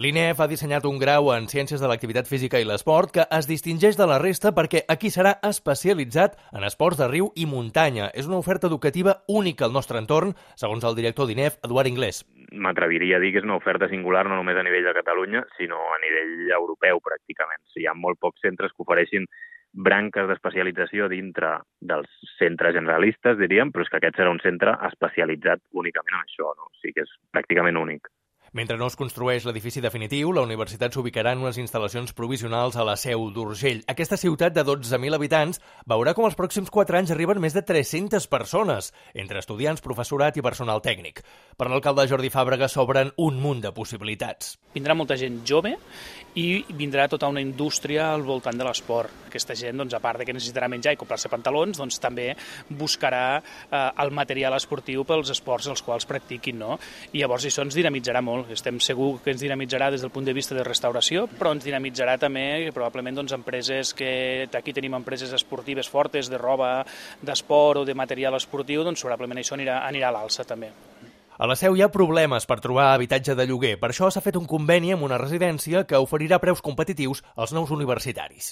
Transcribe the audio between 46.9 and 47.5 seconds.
tota una